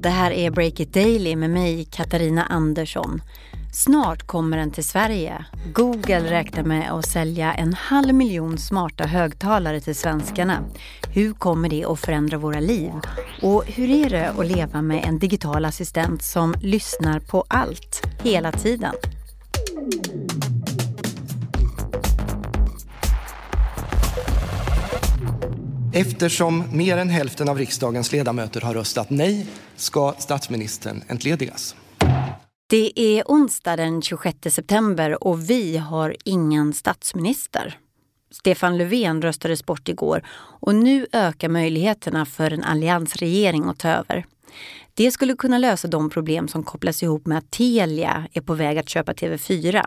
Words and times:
Det 0.00 0.08
här 0.08 0.30
är 0.30 0.50
Break 0.50 0.80
It 0.80 0.94
Daily 0.94 1.36
med 1.36 1.50
mig, 1.50 1.84
Katarina 1.84 2.44
Andersson. 2.44 3.22
Snart 3.72 4.26
kommer 4.26 4.56
den 4.56 4.70
till 4.70 4.84
Sverige. 4.84 5.44
Google 5.72 6.30
räknar 6.30 6.62
med 6.62 6.92
att 6.92 7.06
sälja 7.06 7.54
en 7.54 7.74
halv 7.74 8.14
miljon 8.14 8.58
smarta 8.58 9.06
högtalare 9.06 9.80
till 9.80 9.94
svenskarna. 9.94 10.64
Hur 11.12 11.32
kommer 11.32 11.68
det 11.68 11.84
att 11.84 12.00
förändra 12.00 12.38
våra 12.38 12.60
liv? 12.60 12.92
Och 13.42 13.64
hur 13.66 13.90
är 13.90 14.10
det 14.10 14.30
att 14.30 14.46
leva 14.46 14.82
med 14.82 15.04
en 15.04 15.18
digital 15.18 15.64
assistent 15.64 16.22
som 16.22 16.54
lyssnar 16.62 17.20
på 17.20 17.44
allt, 17.48 18.02
hela 18.22 18.52
tiden? 18.52 18.94
Eftersom 25.92 26.76
mer 26.76 26.96
än 26.96 27.08
hälften 27.08 27.48
av 27.48 27.58
riksdagens 27.58 28.12
ledamöter 28.12 28.60
har 28.60 28.74
röstat 28.74 29.10
nej 29.10 29.46
ska 29.76 30.14
statsministern 30.18 31.02
entledigas. 31.08 31.76
Det 32.70 32.92
är 33.00 33.22
onsdag 33.26 33.76
den 33.76 34.02
26 34.02 34.38
september 34.50 35.24
och 35.24 35.50
vi 35.50 35.76
har 35.76 36.16
ingen 36.24 36.72
statsminister. 36.72 37.78
Stefan 38.30 38.78
Löfven 38.78 39.22
röstades 39.22 39.66
bort 39.66 39.88
igår 39.88 40.22
och 40.60 40.74
nu 40.74 41.06
ökar 41.12 41.48
möjligheterna 41.48 42.26
för 42.26 42.52
en 42.52 42.64
alliansregering 42.64 43.64
att 43.64 43.78
ta 43.78 43.88
över. 43.88 44.26
Det 44.94 45.10
skulle 45.10 45.34
kunna 45.34 45.58
lösa 45.58 45.88
de 45.88 46.10
problem 46.10 46.48
som 46.48 46.62
kopplas 46.62 47.02
ihop 47.02 47.26
med 47.26 47.38
att 47.38 47.50
Telia 47.50 48.28
är 48.32 48.40
på 48.40 48.54
väg 48.54 48.78
att 48.78 48.88
köpa 48.88 49.12
TV4. 49.12 49.84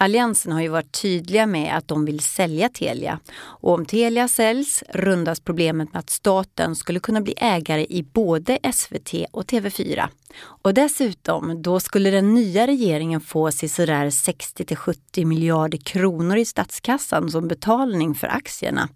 Alliansen 0.00 0.52
har 0.52 0.60
ju 0.60 0.68
varit 0.68 1.02
tydliga 1.02 1.46
med 1.46 1.76
att 1.76 1.88
de 1.88 2.04
vill 2.04 2.20
sälja 2.20 2.68
Telia. 2.68 3.20
Och 3.38 3.74
om 3.74 3.86
Telia 3.86 4.28
säljs 4.28 4.84
rundas 4.88 5.40
problemet 5.40 5.92
med 5.92 6.00
att 6.00 6.10
staten 6.10 6.76
skulle 6.76 7.00
kunna 7.00 7.20
bli 7.20 7.34
ägare 7.36 7.86
i 7.88 8.02
både 8.02 8.58
SVT 8.72 9.14
och 9.30 9.44
TV4. 9.44 10.08
Och 10.40 10.74
dessutom, 10.74 11.62
då 11.62 11.80
skulle 11.80 12.10
den 12.10 12.34
nya 12.34 12.66
regeringen 12.66 13.20
få 13.20 13.50
sisådär 13.52 14.10
60 14.10 14.64
till 14.64 14.76
70 14.76 15.24
miljarder 15.24 15.78
kronor 15.78 16.36
i 16.36 16.44
statskassan 16.44 17.30
som 17.30 17.48
betalning 17.48 18.14
för 18.14 18.26
aktierna. 18.26 18.88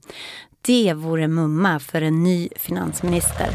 Det 0.61 0.95
vore 0.95 1.29
mumma 1.29 1.79
för 1.79 2.03
en 2.03 2.23
ny 2.23 2.49
finansminister. 2.57 3.49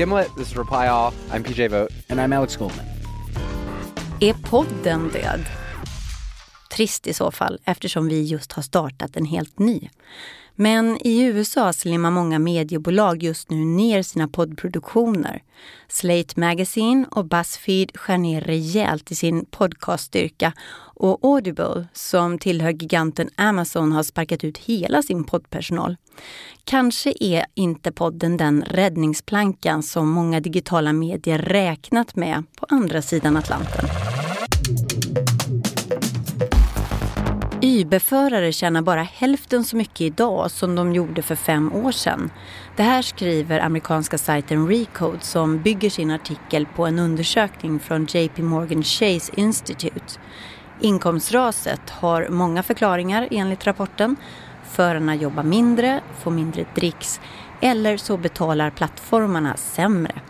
Gimlet, 0.00 0.34
this 0.34 0.50
is 0.50 0.56
Reply 0.56 0.88
All. 0.88 1.12
I'm 1.30 1.44
PJ 1.44 1.68
Vote. 1.68 1.90
And 2.08 2.20
I'm 2.22 2.32
Alex 2.32 2.56
Goldman. 2.56 2.86
Är 4.20 4.34
podden 4.50 5.08
död? 5.08 5.44
Trist 6.70 7.06
i 7.06 7.12
så 7.12 7.30
fall, 7.30 7.58
eftersom 7.64 8.08
vi 8.08 8.22
just 8.22 8.52
har 8.52 8.62
startat 8.62 9.16
en 9.16 9.24
helt 9.24 9.58
ny. 9.58 9.88
Men 10.60 11.06
i 11.06 11.22
USA 11.22 11.72
slimmar 11.72 12.10
många 12.10 12.38
mediebolag 12.38 13.22
just 13.22 13.50
nu 13.50 13.64
ner 13.64 14.02
sina 14.02 14.28
poddproduktioner. 14.28 15.42
Slate 15.88 16.40
Magazine 16.40 17.06
och 17.10 17.24
Buzzfeed 17.24 17.90
skär 17.94 18.18
ner 18.18 18.40
rejält 18.40 19.10
i 19.10 19.14
sin 19.14 19.44
podcaststyrka 19.44 20.52
och 20.94 21.18
Audible, 21.24 21.88
som 21.92 22.38
tillhör 22.38 22.70
giganten 22.70 23.30
Amazon, 23.36 23.92
har 23.92 24.02
sparkat 24.02 24.44
ut 24.44 24.58
hela 24.58 25.02
sin 25.02 25.24
poddpersonal. 25.24 25.96
Kanske 26.64 27.14
är 27.20 27.46
inte 27.54 27.92
podden 27.92 28.36
den 28.36 28.62
räddningsplankan 28.62 29.82
som 29.82 30.08
många 30.10 30.40
digitala 30.40 30.92
medier 30.92 31.38
räknat 31.38 32.16
med 32.16 32.44
på 32.56 32.66
andra 32.68 33.02
sidan 33.02 33.36
Atlanten. 33.36 33.84
Uber-förare 37.80 38.52
tjänar 38.52 38.82
bara 38.82 39.02
hälften 39.02 39.64
så 39.64 39.76
mycket 39.76 40.00
idag 40.00 40.50
som 40.50 40.74
de 40.74 40.92
gjorde 40.92 41.22
för 41.22 41.34
fem 41.34 41.72
år 41.72 41.92
sedan. 41.92 42.30
Det 42.76 42.82
här 42.82 43.02
skriver 43.02 43.60
amerikanska 43.60 44.18
sajten 44.18 44.68
Recode 44.68 45.20
som 45.20 45.62
bygger 45.62 45.90
sin 45.90 46.10
artikel 46.10 46.66
på 46.66 46.86
en 46.86 46.98
undersökning 46.98 47.80
från 47.80 48.06
JP 48.06 48.42
Morgan 48.42 48.82
Chase 48.82 49.32
Institute. 49.36 50.20
Inkomstraset 50.80 51.90
har 51.90 52.28
många 52.28 52.62
förklaringar 52.62 53.28
enligt 53.30 53.66
rapporten. 53.66 54.16
Förarna 54.64 55.14
jobbar 55.14 55.42
mindre, 55.42 56.00
får 56.18 56.30
mindre 56.30 56.64
dricks 56.74 57.20
eller 57.60 57.96
så 57.96 58.16
betalar 58.16 58.70
plattformarna 58.70 59.56
sämre. 59.56 60.20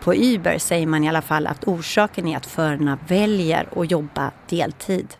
På 0.00 0.14
Uber 0.14 0.58
säger 0.58 0.86
man 0.86 1.04
i 1.04 1.08
alla 1.08 1.22
fall 1.22 1.46
att 1.46 1.64
orsaken 1.64 2.28
är 2.28 2.36
att 2.36 2.46
förarna 2.46 2.98
väljer 3.08 3.68
att 3.76 3.90
jobba 3.90 4.30
deltid. 4.48 5.16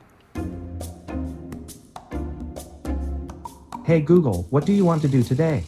Hey 3.86 4.00
Google, 4.00 4.46
what 4.50 4.66
do 4.66 4.72
you 4.72 4.86
want 4.86 5.02
to 5.02 5.08
do 5.08 5.22
today? 5.22 5.62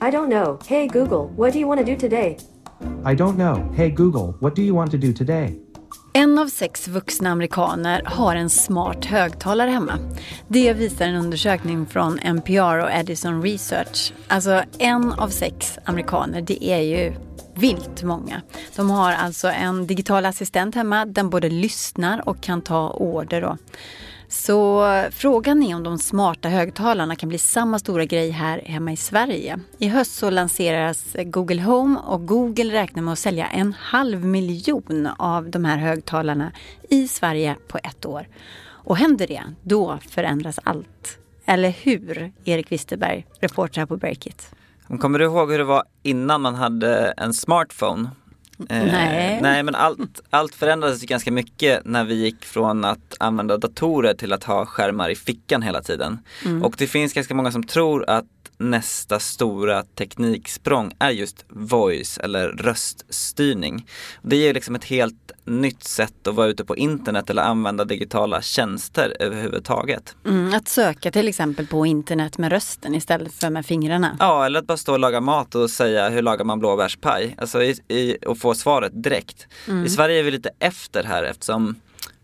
I 0.00 0.10
don't 0.10 0.28
know. 0.28 0.58
Hey 0.66 0.86
Google, 0.86 1.30
what 1.36 1.52
do 1.52 1.58
you 1.58 1.66
want 1.66 1.80
to 1.80 1.86
do 1.86 1.96
today? 1.96 2.36
I 3.04 3.14
don't 3.14 3.36
know. 3.36 3.72
Hey 3.74 3.90
Google, 3.90 4.34
what 4.40 4.54
do 4.54 4.62
you 4.62 4.74
want 4.74 4.90
to 4.90 4.98
do 4.98 5.12
today? 5.14 5.58
En 6.12 6.38
av 6.38 6.46
sex 6.46 6.88
vuxna 6.88 7.30
amerikaner 7.30 8.02
har 8.04 8.36
en 8.36 8.50
smart 8.50 9.04
högtalare 9.04 9.70
hemma. 9.70 9.98
Det 10.48 10.72
visar 10.72 11.04
en 11.04 11.14
undersökning 11.14 11.86
från 11.86 12.18
NPR 12.18 12.78
och 12.78 12.90
Edison 12.92 13.42
Research. 13.42 14.12
Alltså 14.28 14.62
en 14.78 15.12
av 15.12 15.28
sex 15.28 15.78
amerikaner, 15.84 16.40
det 16.40 16.64
är 16.64 16.80
ju 16.80 17.14
vilt 17.54 18.02
många. 18.02 18.42
De 18.76 18.90
har 18.90 19.12
alltså 19.12 19.48
en 19.48 19.86
digital 19.86 20.26
assistent 20.26 20.74
hemma. 20.74 21.06
Den 21.06 21.30
både 21.30 21.50
lyssnar 21.50 22.28
och 22.28 22.40
kan 22.40 22.62
ta 22.62 22.90
order. 22.90 23.40
Då. 23.40 23.56
Så 24.28 24.84
frågan 25.10 25.62
är 25.62 25.76
om 25.76 25.82
de 25.82 25.98
smarta 25.98 26.48
högtalarna 26.48 27.16
kan 27.16 27.28
bli 27.28 27.38
samma 27.38 27.78
stora 27.78 28.04
grej 28.04 28.30
här 28.30 28.62
hemma 28.66 28.92
i 28.92 28.96
Sverige. 28.96 29.60
I 29.78 29.88
höst 29.88 30.14
så 30.14 30.30
lanseras 30.30 31.16
Google 31.24 31.62
Home 31.62 31.98
och 31.98 32.26
Google 32.26 32.72
räknar 32.72 33.02
med 33.02 33.12
att 33.12 33.18
sälja 33.18 33.46
en 33.46 33.72
halv 33.72 34.24
miljon 34.24 35.08
av 35.18 35.50
de 35.50 35.64
här 35.64 35.76
högtalarna 35.76 36.52
i 36.90 37.08
Sverige 37.08 37.56
på 37.68 37.78
ett 37.78 38.06
år. 38.06 38.28
Och 38.66 38.96
händer 38.96 39.26
det, 39.26 39.42
då 39.62 39.98
förändras 40.08 40.58
allt. 40.62 41.18
Eller 41.44 41.70
hur, 41.70 42.32
Erik 42.44 42.72
Wisterberg, 42.72 43.26
reporter 43.40 43.80
här 43.80 43.86
på 43.86 43.96
Breakit? 43.96 44.50
Kommer 45.00 45.18
du 45.18 45.24
ihåg 45.24 45.50
hur 45.50 45.58
det 45.58 45.64
var 45.64 45.84
innan 46.02 46.40
man 46.40 46.54
hade 46.54 47.14
en 47.16 47.34
smartphone? 47.34 48.10
Eh, 48.60 48.84
nej. 48.84 49.38
nej 49.42 49.62
men 49.62 49.74
allt, 49.74 50.20
allt 50.30 50.54
förändrades 50.54 51.02
ganska 51.02 51.32
mycket 51.32 51.84
när 51.84 52.04
vi 52.04 52.14
gick 52.14 52.44
från 52.44 52.84
att 52.84 53.14
använda 53.20 53.56
datorer 53.56 54.14
till 54.14 54.32
att 54.32 54.44
ha 54.44 54.66
skärmar 54.66 55.10
i 55.10 55.16
fickan 55.16 55.62
hela 55.62 55.82
tiden. 55.82 56.18
Mm. 56.44 56.62
Och 56.62 56.74
det 56.78 56.86
finns 56.86 57.12
ganska 57.12 57.34
många 57.34 57.52
som 57.52 57.62
tror 57.62 58.10
att 58.10 58.24
nästa 58.58 59.20
stora 59.20 59.82
tekniksprång 59.82 60.92
är 60.98 61.10
just 61.10 61.44
voice 61.48 62.18
eller 62.18 62.48
röststyrning. 62.48 63.86
Det 64.22 64.36
ger 64.36 64.54
liksom 64.54 64.74
ett 64.74 64.84
helt 64.84 65.32
nytt 65.44 65.84
sätt 65.84 66.26
att 66.26 66.34
vara 66.34 66.46
ute 66.46 66.64
på 66.64 66.76
internet 66.76 67.30
eller 67.30 67.42
använda 67.42 67.84
digitala 67.84 68.42
tjänster 68.42 69.16
överhuvudtaget. 69.20 70.16
Mm, 70.26 70.54
att 70.54 70.68
söka 70.68 71.10
till 71.10 71.28
exempel 71.28 71.66
på 71.66 71.86
internet 71.86 72.38
med 72.38 72.52
rösten 72.52 72.94
istället 72.94 73.34
för 73.34 73.50
med 73.50 73.66
fingrarna. 73.66 74.16
Ja, 74.20 74.46
eller 74.46 74.58
att 74.58 74.66
bara 74.66 74.76
stå 74.76 74.92
och 74.92 74.98
laga 74.98 75.20
mat 75.20 75.54
och 75.54 75.70
säga 75.70 76.08
hur 76.08 76.22
lagar 76.22 76.44
man 76.44 76.58
blåbärspaj? 76.58 77.34
Alltså 77.38 77.62
i, 77.62 77.78
i, 77.88 78.16
och 78.26 78.38
få 78.38 78.54
svaret 78.54 79.02
direkt. 79.02 79.46
Mm. 79.68 79.84
I 79.84 79.88
Sverige 79.88 80.18
är 80.18 80.22
vi 80.22 80.30
lite 80.30 80.50
efter 80.58 81.04
här 81.04 81.22
eftersom 81.22 81.76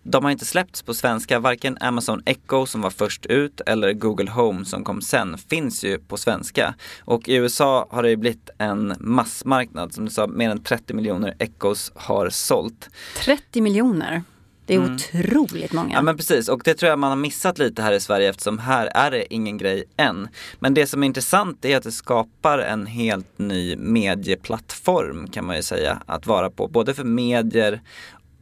de 0.05 0.25
har 0.25 0.31
inte 0.31 0.45
släppts 0.45 0.83
på 0.83 0.95
svenska, 0.95 1.39
varken 1.39 1.79
Amazon 1.81 2.23
Echo 2.27 2.67
som 2.67 2.81
var 2.81 2.91
först 2.91 3.27
ut 3.27 3.61
eller 3.67 3.93
Google 3.93 4.31
Home 4.31 4.65
som 4.65 4.85
kom 4.85 5.03
sen 5.03 5.39
finns 5.39 5.85
ju 5.85 5.99
på 5.99 6.17
svenska. 6.17 6.75
Och 7.05 7.29
i 7.29 7.35
USA 7.35 7.87
har 7.91 8.03
det 8.03 8.11
ju 8.11 8.17
blivit 8.17 8.51
en 8.59 8.95
massmarknad, 9.01 9.95
som 9.95 10.05
du 10.05 10.11
sa, 10.11 10.27
mer 10.27 10.51
än 10.51 10.63
30 10.63 10.95
miljoner 10.95 11.35
Echos 11.39 11.93
har 11.95 12.31
sålt. 12.31 12.91
30 13.17 13.61
miljoner? 13.61 14.23
Det 14.67 14.75
är 14.75 14.79
mm. 14.79 14.95
otroligt 14.95 15.73
många. 15.73 15.95
Ja 15.95 16.03
men 16.03 16.17
precis 16.17 16.49
och 16.49 16.63
det 16.65 16.75
tror 16.75 16.91
jag 16.91 16.99
man 16.99 17.11
har 17.11 17.17
missat 17.17 17.59
lite 17.59 17.83
här 17.83 17.93
i 17.93 18.01
Sverige 18.01 18.31
eftersom 18.31 18.59
här 18.59 18.87
är 18.87 19.11
det 19.11 19.35
ingen 19.35 19.59
grej 19.59 19.85
än. 19.97 20.29
Men 20.59 20.75
det 20.75 20.87
som 20.87 21.03
är 21.03 21.07
intressant 21.07 21.65
är 21.65 21.77
att 21.77 21.83
det 21.83 21.93
skapar 21.93 22.59
en 22.59 22.87
helt 22.87 23.39
ny 23.39 23.77
medieplattform 23.77 25.29
kan 25.31 25.47
man 25.47 25.57
ju 25.57 25.63
säga 25.63 26.03
att 26.07 26.27
vara 26.27 26.51
på. 26.51 26.69
Både 26.69 26.95
för 26.95 27.05
medier 27.05 27.81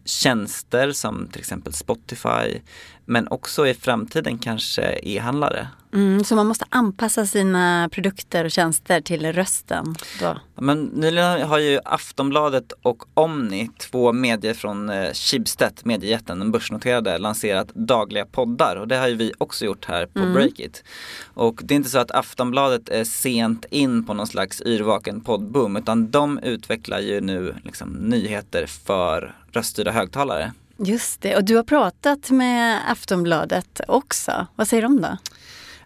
tjänster 0.05 0.93
som 0.93 1.29
till 1.29 1.41
exempel 1.41 1.73
Spotify 1.73 2.61
men 3.05 3.29
också 3.29 3.67
i 3.67 3.75
framtiden 3.75 4.39
kanske 4.39 5.01
e-handlare. 5.03 5.69
Mm, 5.95 6.25
så 6.25 6.37
man 6.37 6.47
måste 6.47 6.65
anpassa 6.69 7.27
sina 7.27 7.89
produkter 7.93 8.45
och 8.45 8.51
tjänster 8.51 9.01
till 9.01 9.33
rösten? 9.33 9.95
Då. 10.21 10.37
Men 10.61 10.85
nyligen 10.85 11.43
har 11.43 11.59
ju 11.59 11.81
Aftonbladet 11.85 12.73
och 12.83 13.05
Omni, 13.15 13.71
två 13.79 14.13
medier 14.13 14.55
från 14.55 14.91
eh, 14.91 15.13
Schibsted, 15.13 15.81
mediejätten, 15.85 16.39
den 16.39 16.53
börsnoterade, 16.53 17.19
lanserat 17.19 17.69
dagliga 17.75 18.25
poddar 18.25 18.77
och 18.77 18.89
det 18.89 18.97
har 18.97 19.09
ju 19.09 19.15
vi 19.15 19.33
också 19.39 19.65
gjort 19.65 19.85
här 19.85 20.07
på 20.07 20.19
mm. 20.19 20.33
Breakit. 20.33 20.85
Och 21.35 21.61
det 21.63 21.75
är 21.75 21.77
inte 21.77 21.91
så 21.91 21.99
att 21.99 22.11
Aftonbladet 22.11 22.89
är 22.89 23.05
sent 23.05 23.65
in 23.71 24.07
på 24.07 24.15
någon 24.15 24.27
slags 24.27 24.63
yrvaken 24.63 25.21
poddboom 25.21 25.77
utan 25.77 26.11
de 26.11 26.39
utvecklar 26.39 27.01
ju 27.01 27.21
nu 27.21 27.55
liksom 27.65 27.89
nyheter 27.89 28.67
för 28.67 29.35
röststyrda 29.53 29.91
högtalare. 29.91 30.53
Just 30.77 31.23
det, 31.23 31.37
och 31.37 31.45
du 31.45 31.57
har 31.57 31.63
pratat 31.63 32.31
med 32.31 32.81
Aftonbladet 32.91 33.81
också. 33.89 34.47
Vad 34.57 34.69
säger 34.69 34.83
de 34.83 35.01
då? 35.01 35.17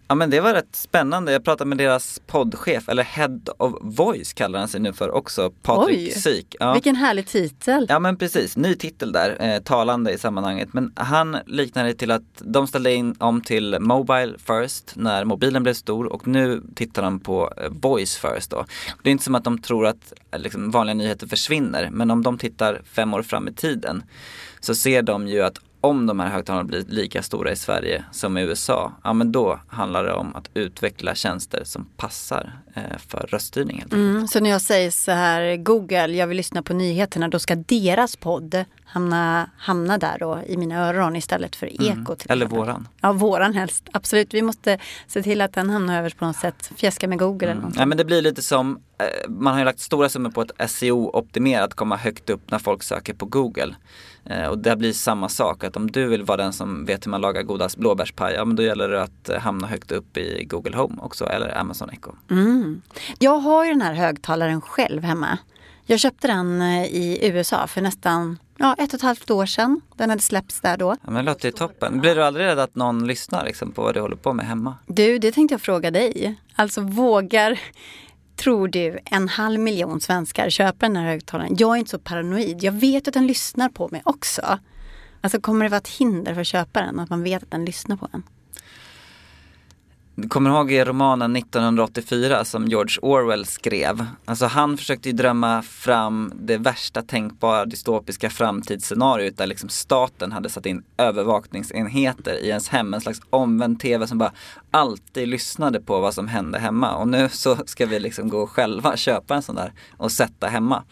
Ja 0.08 0.14
men 0.14 0.30
det 0.30 0.40
var 0.40 0.54
rätt 0.54 0.76
spännande. 0.76 1.32
Jag 1.32 1.44
pratade 1.44 1.68
med 1.68 1.78
deras 1.78 2.20
poddchef, 2.26 2.88
eller 2.88 3.02
Head 3.02 3.40
of 3.58 3.74
Voice 3.80 4.32
kallar 4.32 4.58
han 4.58 4.68
sig 4.68 4.80
nu 4.80 4.92
för 4.92 5.10
också, 5.10 5.50
Patrik 5.62 6.16
Syk. 6.16 6.56
Ja. 6.60 6.72
Vilken 6.72 6.96
härlig 6.96 7.26
titel. 7.26 7.86
Ja 7.88 7.98
men 7.98 8.16
precis, 8.16 8.56
ny 8.56 8.74
titel 8.74 9.12
där, 9.12 9.36
eh, 9.40 9.62
talande 9.62 10.12
i 10.12 10.18
sammanhanget. 10.18 10.72
Men 10.72 10.92
han 10.96 11.36
liknar 11.46 11.84
det 11.84 11.94
till 11.94 12.10
att 12.10 12.22
de 12.38 12.66
ställde 12.66 12.94
in 12.94 13.14
om 13.18 13.40
till 13.40 13.76
Mobile 13.80 14.34
first 14.38 14.92
när 14.96 15.24
mobilen 15.24 15.62
blev 15.62 15.74
stor 15.74 16.06
och 16.06 16.28
nu 16.28 16.62
tittar 16.74 17.02
de 17.02 17.20
på 17.20 17.52
eh, 17.56 17.68
Voice 17.70 18.16
first 18.16 18.50
då. 18.50 18.64
Det 19.02 19.10
är 19.10 19.12
inte 19.12 19.24
som 19.24 19.34
att 19.34 19.44
de 19.44 19.58
tror 19.58 19.86
att 19.86 20.12
eh, 20.30 20.40
liksom, 20.40 20.70
vanliga 20.70 20.94
nyheter 20.94 21.26
försvinner 21.26 21.90
men 21.92 22.10
om 22.10 22.22
de 22.22 22.38
tittar 22.38 22.82
fem 22.84 23.14
år 23.14 23.22
fram 23.22 23.48
i 23.48 23.52
tiden 23.52 24.02
så 24.60 24.74
ser 24.74 25.02
de 25.02 25.28
ju 25.28 25.42
att 25.42 25.58
om 25.86 26.06
de 26.06 26.20
här 26.20 26.28
högtalarna 26.28 26.64
blir 26.64 26.84
lika 26.88 27.22
stora 27.22 27.52
i 27.52 27.56
Sverige 27.56 28.04
som 28.12 28.38
i 28.38 28.42
USA, 28.42 28.92
ja 29.04 29.12
men 29.12 29.32
då 29.32 29.60
handlar 29.68 30.04
det 30.04 30.12
om 30.12 30.36
att 30.36 30.50
utveckla 30.54 31.14
tjänster 31.14 31.62
som 31.64 31.84
passar 31.96 32.52
eh, 32.74 32.82
för 33.08 33.18
röststyrning. 33.30 33.84
Mm, 33.92 34.28
så 34.28 34.40
när 34.40 34.50
jag 34.50 34.60
säger 34.60 34.90
så 34.90 35.12
här, 35.12 35.56
Google, 35.56 36.06
jag 36.06 36.26
vill 36.26 36.36
lyssna 36.36 36.62
på 36.62 36.74
nyheterna, 36.74 37.28
då 37.28 37.38
ska 37.38 37.54
deras 37.54 38.16
podd 38.16 38.64
hamna, 38.84 39.50
hamna 39.58 39.98
där 39.98 40.16
då 40.20 40.40
i 40.46 40.56
mina 40.56 40.88
öron 40.88 41.16
istället 41.16 41.56
för 41.56 41.66
Ekot. 41.66 42.18
till 42.18 42.30
Eller 42.30 42.46
exempel. 42.46 42.58
våran. 42.66 42.88
Ja, 43.00 43.12
våran 43.12 43.54
helst. 43.54 43.88
Absolut. 43.92 44.34
Vi 44.34 44.42
måste 44.42 44.78
se 45.06 45.22
till 45.22 45.40
att 45.40 45.52
den 45.52 45.70
hamnar 45.70 45.98
överst 45.98 46.18
på 46.18 46.24
något 46.26 46.36
sätt. 46.36 46.70
Fjäska 46.76 47.08
med 47.08 47.18
Google 47.18 47.46
eller 47.46 47.54
någonting. 47.60 47.80
Ja 47.80 47.86
men 47.86 47.98
det 47.98 48.04
blir 48.04 48.22
lite 48.22 48.42
som, 48.42 48.80
man 49.28 49.52
har 49.52 49.60
ju 49.60 49.64
lagt 49.64 49.80
stora 49.80 50.08
summor 50.08 50.30
på 50.30 50.42
ett 50.42 50.70
SEO-optimerat 50.70 51.74
komma 51.74 51.96
högt 51.96 52.30
upp 52.30 52.50
när 52.50 52.58
folk 52.58 52.82
söker 52.82 53.14
på 53.14 53.26
Google. 53.26 53.74
Eh, 54.24 54.46
och 54.46 54.58
det 54.58 54.76
blir 54.76 54.92
samma 54.92 55.28
sak, 55.28 55.64
att 55.64 55.76
om 55.76 55.90
du 55.90 56.06
vill 56.06 56.22
vara 56.22 56.36
den 56.36 56.52
som 56.52 56.84
vet 56.84 57.06
hur 57.06 57.10
man 57.10 57.20
lagar 57.20 57.42
godast 57.42 57.76
blåbärspaj, 57.76 58.34
ja 58.34 58.44
men 58.44 58.56
då 58.56 58.62
gäller 58.62 58.88
det 58.88 59.02
att 59.02 59.28
eh, 59.28 59.38
hamna 59.38 59.66
högt 59.66 59.92
upp 59.92 60.16
i 60.16 60.44
Google 60.44 60.76
Home 60.76 60.96
också, 61.02 61.26
eller 61.26 61.58
Amazon 61.58 61.90
Echo. 61.90 62.12
Mm. 62.30 62.82
Jag 63.18 63.38
har 63.38 63.64
ju 63.64 63.70
den 63.70 63.82
här 63.82 63.94
högtalaren 63.94 64.60
själv 64.60 65.02
hemma. 65.02 65.38
Jag 65.84 66.00
köpte 66.00 66.26
den 66.28 66.60
eh, 66.60 66.84
i 66.84 67.18
USA 67.22 67.66
för 67.66 67.80
nästan 67.80 68.38
ja, 68.58 68.74
ett 68.78 68.88
och 68.88 68.94
ett 68.94 69.02
halvt 69.02 69.30
år 69.30 69.46
sedan. 69.46 69.80
Den 69.96 70.10
hade 70.10 70.22
släppts 70.22 70.60
där 70.60 70.76
då. 70.76 70.96
Ja 71.02 71.10
men 71.10 71.14
det 71.14 71.22
låter 71.30 71.48
ju 71.48 71.52
toppen. 71.52 72.00
Blir 72.00 72.14
du 72.14 72.24
aldrig 72.24 72.46
rädd 72.46 72.58
att 72.58 72.74
någon 72.74 73.06
lyssnar 73.06 73.44
liksom, 73.44 73.72
på 73.72 73.82
vad 73.82 73.94
du 73.94 74.00
håller 74.00 74.16
på 74.16 74.32
med 74.32 74.46
hemma? 74.46 74.74
Du, 74.86 75.18
det 75.18 75.32
tänkte 75.32 75.54
jag 75.54 75.60
fråga 75.60 75.90
dig. 75.90 76.38
Alltså 76.54 76.80
vågar, 76.80 77.60
tror 78.36 78.68
du, 78.68 78.98
en 79.04 79.28
halv 79.28 79.60
miljon 79.60 80.00
svenskar 80.00 80.50
köper 80.50 80.86
den 80.86 80.96
här 80.96 81.04
högtalaren? 81.04 81.56
Jag 81.58 81.74
är 81.74 81.78
inte 81.78 81.90
så 81.90 81.98
paranoid. 81.98 82.62
Jag 82.62 82.72
vet 82.72 83.08
att 83.08 83.14
den 83.14 83.26
lyssnar 83.26 83.68
på 83.68 83.88
mig 83.92 84.02
också. 84.04 84.58
Alltså 85.20 85.40
kommer 85.40 85.64
det 85.64 85.68
vara 85.68 85.78
ett 85.78 85.88
hinder 85.88 86.34
för 86.34 86.40
att 86.40 86.46
köpa 86.46 86.80
den? 86.80 87.00
Att 87.00 87.10
man 87.10 87.22
vet 87.22 87.42
att 87.42 87.50
den 87.50 87.64
lyssnar 87.64 87.96
på 87.96 88.08
en? 88.12 88.22
Du 90.18 90.28
kommer 90.28 90.50
ihåg 90.50 90.72
i 90.72 90.84
romanen 90.84 91.36
1984 91.36 92.44
som 92.44 92.68
George 92.68 92.98
Orwell 93.02 93.46
skrev? 93.46 94.06
Alltså 94.24 94.46
han 94.46 94.76
försökte 94.76 95.08
ju 95.08 95.12
drömma 95.12 95.62
fram 95.62 96.32
det 96.34 96.58
värsta 96.58 97.02
tänkbara 97.02 97.64
dystopiska 97.64 98.30
framtidsscenariot 98.30 99.36
där 99.36 99.46
liksom 99.46 99.68
staten 99.68 100.32
hade 100.32 100.50
satt 100.50 100.66
in 100.66 100.82
övervakningsenheter 100.96 102.44
i 102.44 102.48
ens 102.48 102.68
hem. 102.68 102.94
En 102.94 103.00
slags 103.00 103.20
omvänd 103.30 103.80
tv 103.80 104.06
som 104.06 104.18
bara 104.18 104.32
alltid 104.70 105.28
lyssnade 105.28 105.80
på 105.80 106.00
vad 106.00 106.14
som 106.14 106.28
hände 106.28 106.58
hemma. 106.58 106.96
Och 106.96 107.08
nu 107.08 107.28
så 107.28 107.56
ska 107.66 107.86
vi 107.86 108.00
liksom 108.00 108.28
gå 108.28 108.46
själva 108.46 108.96
köpa 108.96 109.34
en 109.34 109.42
sån 109.42 109.54
där 109.54 109.72
och 109.96 110.12
sätta 110.12 110.46
hemma. 110.46 110.82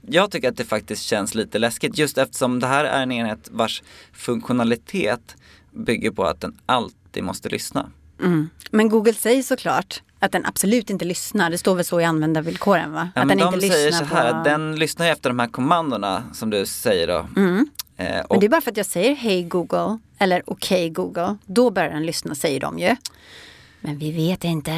Jag 0.00 0.30
tycker 0.30 0.48
att 0.48 0.56
det 0.56 0.64
faktiskt 0.64 1.02
känns 1.02 1.34
lite 1.34 1.58
läskigt 1.58 1.98
just 1.98 2.18
eftersom 2.18 2.60
det 2.60 2.66
här 2.66 2.84
är 2.84 3.02
en 3.02 3.12
enhet 3.12 3.48
vars 3.52 3.82
funktionalitet 4.12 5.36
bygger 5.72 6.10
på 6.10 6.24
att 6.24 6.40
den 6.40 6.58
alltid 6.66 7.24
måste 7.24 7.48
lyssna. 7.48 7.90
Mm. 8.20 8.50
Men 8.70 8.88
Google 8.88 9.14
säger 9.14 9.42
såklart 9.42 10.02
att 10.18 10.32
den 10.32 10.46
absolut 10.46 10.90
inte 10.90 11.04
lyssnar. 11.04 11.50
Det 11.50 11.58
står 11.58 11.74
väl 11.74 11.84
så 11.84 12.00
i 12.00 12.04
användarvillkoren 12.04 12.92
va? 12.92 13.08
Ja, 13.14 13.20
att 13.20 13.26
men 13.26 13.38
den 13.38 13.46
de 13.46 13.54
inte 13.54 13.68
säger 13.68 13.86
lyssnar 13.86 14.06
så 14.06 14.14
här, 14.14 14.32
på... 14.32 14.48
den 14.48 14.76
lyssnar 14.76 15.06
efter 15.06 15.30
de 15.30 15.38
här 15.38 15.48
kommandona 15.48 16.22
som 16.32 16.50
du 16.50 16.66
säger 16.66 17.06
då. 17.06 17.26
Mm. 17.36 17.68
Eh, 17.96 18.06
Men 18.06 18.24
och, 18.24 18.40
det 18.40 18.46
är 18.46 18.50
bara 18.50 18.60
för 18.60 18.70
att 18.70 18.76
jag 18.76 18.86
säger 18.86 19.14
hej 19.14 19.42
Google 19.42 19.98
eller 20.18 20.42
okej 20.46 20.90
Google. 20.90 21.36
Då 21.46 21.70
börjar 21.70 21.90
den 21.90 22.06
lyssna 22.06 22.34
säger 22.34 22.60
de 22.60 22.78
ju. 22.78 22.96
Men 23.80 23.98
vi 23.98 24.12
vet 24.12 24.44
inte. 24.44 24.72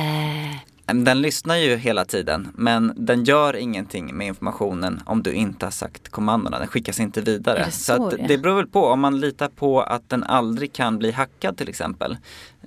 Den 0.95 1.23
lyssnar 1.23 1.57
ju 1.57 1.77
hela 1.77 2.05
tiden 2.05 2.49
men 2.55 2.93
den 2.97 3.25
gör 3.25 3.57
ingenting 3.57 4.17
med 4.17 4.27
informationen 4.27 5.03
om 5.07 5.23
du 5.23 5.33
inte 5.33 5.67
har 5.67 5.71
sagt 5.71 6.09
kommandona. 6.09 6.59
Den 6.59 6.69
skickas 6.69 7.01
inte 7.01 7.21
vidare. 7.21 7.63
Det 7.67 7.71
så 7.73 7.93
att 8.05 8.11
det 8.11 8.25
det 8.29 8.39
beror 8.39 8.57
väl 8.57 8.67
på 8.67 8.85
om 8.87 9.01
man 9.01 9.21
litar 9.21 9.49
på 9.49 9.83
att 9.83 10.09
den 10.11 10.25
aldrig 10.25 10.73
kan 10.73 10.99
bli 10.99 11.11
hackad 11.13 11.57
till 11.57 11.69
exempel. 11.69 12.17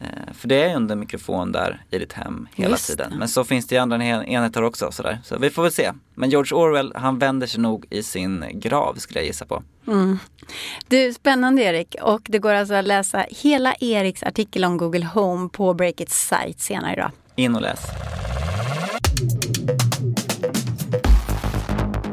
Eh, 0.01 0.33
För 0.33 0.47
det 0.47 0.63
är 0.63 0.69
ju 0.69 0.75
under 0.75 0.95
mikrofon 0.95 1.51
där 1.51 1.83
i 1.89 1.97
ditt 1.97 2.13
hem 2.13 2.47
hela 2.55 2.69
Just 2.69 2.87
tiden. 2.87 3.09
det. 3.11 3.17
Men 3.17 3.27
så 3.27 3.43
finns 3.43 3.67
det 3.67 3.75
i 3.75 3.77
andra 3.77 4.03
en- 4.03 4.23
enheter 4.25 4.63
också. 4.63 4.91
Sådär. 4.91 5.19
Så 5.23 5.37
vi 5.37 5.49
får 5.49 5.63
väl 5.63 5.71
se. 5.71 5.91
Men 6.15 6.29
George 6.29 6.57
Orwell 6.57 6.93
han 6.95 7.19
vänder 7.19 7.47
sig 7.47 7.59
nog 7.61 7.85
i 7.89 8.03
sin 8.03 8.45
grav 8.53 8.95
skulle 8.95 9.19
jag 9.19 9.25
gissa 9.27 9.45
på. 9.45 9.63
Du, 10.87 11.13
spännande 11.13 11.61
Erik. 11.61 11.95
Och 12.01 12.21
det 12.25 12.39
går 12.39 12.53
alltså 12.53 12.73
att 12.73 12.85
läsa 12.87 13.25
hela 13.29 13.73
Eriks 13.79 14.23
artikel 14.23 14.65
om 14.65 14.77
Google 14.77 15.05
Home 15.05 15.49
på 15.49 15.73
Breakits 15.73 16.27
sajt 16.27 16.59
senare 16.59 16.93
idag. 16.93 17.11
In 17.35 17.55
och 17.55 17.61
läs. 17.61 17.79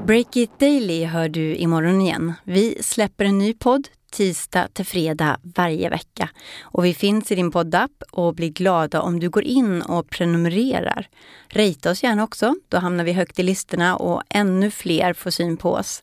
Break 0.07 0.37
It 0.37 0.59
Daily 0.59 1.05
hör 1.05 1.29
du 1.29 1.57
imorgon 1.57 2.01
igen. 2.01 2.33
Vi 2.45 2.79
släpper 2.83 3.25
en 3.25 3.39
ny 3.39 3.55
podd 3.55 3.89
tisdag 4.13 4.69
till 4.73 4.87
fredag 4.87 5.41
varje 5.43 5.91
vecka. 5.91 6.29
Och 6.61 6.85
vi 6.85 6.95
finns 6.95 7.33
i 7.33 7.35
din 7.35 7.51
poddapp 7.51 8.03
och 8.11 8.35
blir 8.35 8.49
glada 8.49 9.01
om 9.01 9.21
du 9.21 9.31
går 9.31 9.43
in 9.43 9.83
och 9.83 10.11
prenumererar. 10.11 11.09
Rejta 11.49 11.91
oss 11.91 12.03
gärna 12.03 12.25
också, 12.25 12.55
då 12.69 12.79
hamnar 12.79 13.05
vi 13.05 13.13
högt 13.13 13.39
i 13.39 13.43
listorna 13.43 13.97
och 13.97 14.23
ännu 14.29 14.71
fler 14.71 15.13
får 15.13 15.31
syn 15.31 15.57
på 15.57 15.73
oss. 15.73 16.03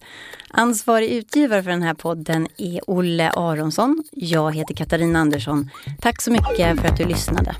Ansvarig 0.50 1.10
utgivare 1.10 1.64
för 1.64 1.70
den 1.70 1.84
här 1.84 1.94
podden 1.94 2.48
är 2.58 2.82
Olle 2.88 3.30
Aronsson. 3.30 4.04
Jag 4.12 4.56
heter 4.56 4.76
Katarina 4.76 5.20
Andersson. 5.20 5.70
Tack 6.02 6.22
så 6.22 6.32
mycket 6.32 6.82
för 6.82 6.88
att 6.88 6.98
du 6.98 7.06
lyssnade. 7.06 7.56